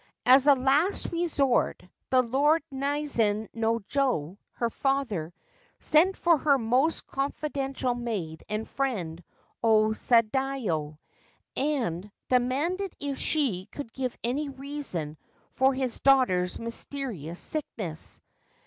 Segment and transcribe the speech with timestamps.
[0.25, 1.75] As a last resource,
[2.09, 5.31] the Lord Naizen no jo, her father,
[5.77, 9.23] sent for her most confidential maid and friend,
[9.61, 10.97] O Sadayo,
[11.55, 15.17] and demanded if she could give any reason
[15.53, 18.19] for his daughter's mysterious sickness.